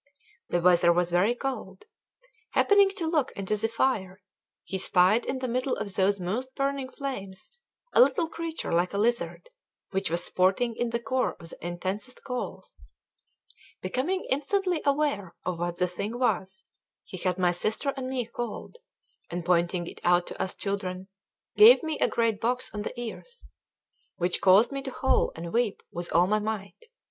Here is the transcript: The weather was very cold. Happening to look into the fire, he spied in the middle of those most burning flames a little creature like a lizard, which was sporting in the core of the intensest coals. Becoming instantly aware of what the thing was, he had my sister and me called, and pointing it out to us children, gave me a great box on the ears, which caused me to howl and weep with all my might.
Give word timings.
The 0.49 0.61
weather 0.61 0.91
was 0.91 1.11
very 1.11 1.35
cold. 1.35 1.85
Happening 2.53 2.89
to 2.95 3.05
look 3.05 3.31
into 3.33 3.55
the 3.55 3.67
fire, 3.67 4.19
he 4.63 4.79
spied 4.79 5.25
in 5.27 5.37
the 5.37 5.47
middle 5.47 5.75
of 5.75 5.93
those 5.93 6.19
most 6.19 6.55
burning 6.55 6.89
flames 6.89 7.51
a 7.93 8.01
little 8.01 8.27
creature 8.27 8.71
like 8.73 8.93
a 8.93 8.97
lizard, 8.97 9.51
which 9.91 10.09
was 10.09 10.23
sporting 10.23 10.75
in 10.75 10.89
the 10.89 10.99
core 10.99 11.35
of 11.35 11.49
the 11.51 11.57
intensest 11.63 12.23
coals. 12.23 12.87
Becoming 13.83 14.25
instantly 14.31 14.81
aware 14.87 15.35
of 15.45 15.59
what 15.59 15.77
the 15.77 15.85
thing 15.85 16.17
was, 16.17 16.63
he 17.03 17.17
had 17.17 17.37
my 17.37 17.51
sister 17.51 17.93
and 17.95 18.09
me 18.09 18.25
called, 18.25 18.77
and 19.29 19.45
pointing 19.45 19.85
it 19.85 20.01
out 20.03 20.25
to 20.25 20.41
us 20.41 20.55
children, 20.55 21.09
gave 21.57 21.83
me 21.83 21.99
a 21.99 22.07
great 22.07 22.41
box 22.41 22.71
on 22.73 22.81
the 22.81 22.99
ears, 22.99 23.45
which 24.15 24.41
caused 24.41 24.71
me 24.71 24.81
to 24.81 24.89
howl 25.01 25.31
and 25.35 25.53
weep 25.53 25.83
with 25.91 26.11
all 26.11 26.25
my 26.25 26.39
might. 26.39 26.85